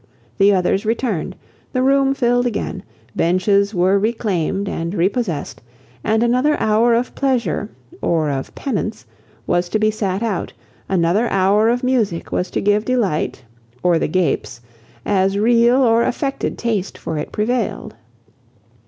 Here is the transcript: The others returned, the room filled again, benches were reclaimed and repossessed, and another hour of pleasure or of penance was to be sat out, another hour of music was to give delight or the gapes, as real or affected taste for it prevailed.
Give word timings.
The 0.39 0.51
others 0.51 0.83
returned, 0.83 1.35
the 1.73 1.83
room 1.83 2.15
filled 2.15 2.47
again, 2.47 2.81
benches 3.15 3.75
were 3.75 3.99
reclaimed 3.99 4.67
and 4.67 4.95
repossessed, 4.95 5.61
and 6.03 6.23
another 6.23 6.59
hour 6.59 6.95
of 6.95 7.13
pleasure 7.13 7.69
or 8.01 8.31
of 8.31 8.55
penance 8.55 9.05
was 9.45 9.69
to 9.69 9.77
be 9.77 9.91
sat 9.91 10.23
out, 10.23 10.53
another 10.89 11.29
hour 11.29 11.69
of 11.69 11.83
music 11.83 12.31
was 12.31 12.49
to 12.49 12.61
give 12.61 12.83
delight 12.83 13.43
or 13.83 13.99
the 13.99 14.07
gapes, 14.07 14.59
as 15.05 15.37
real 15.37 15.83
or 15.83 16.01
affected 16.01 16.57
taste 16.57 16.97
for 16.97 17.19
it 17.19 17.31
prevailed. 17.31 17.93